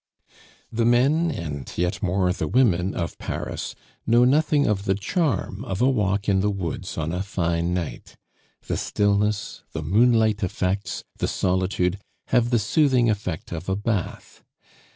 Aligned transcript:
The 0.71 0.83
men, 0.83 1.29
and 1.29 1.71
yet 1.77 2.01
more 2.01 2.33
the 2.33 2.47
women 2.47 2.95
of 2.95 3.19
Paris, 3.19 3.75
know 4.07 4.25
nothing 4.25 4.65
of 4.65 4.85
the 4.85 4.95
charm 4.95 5.63
of 5.65 5.79
a 5.79 5.87
walk 5.91 6.27
in 6.27 6.39
the 6.39 6.49
woods 6.49 6.97
on 6.97 7.11
a 7.11 7.21
fine 7.21 7.71
night. 7.75 8.15
The 8.65 8.77
stillness, 8.77 9.61
the 9.73 9.83
moonlight 9.83 10.41
effects, 10.41 11.03
the 11.19 11.27
solitude, 11.27 11.99
have 12.29 12.49
the 12.49 12.57
soothing 12.57 13.11
effect 13.11 13.51
of 13.51 13.69
a 13.69 13.75
bath. 13.75 14.41